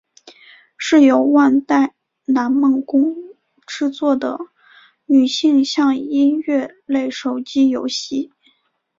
[0.77, 1.93] 是由万代
[2.25, 3.15] 南梦宫
[3.67, 4.39] 制作的
[5.05, 8.33] 女性向音乐类手机游戏。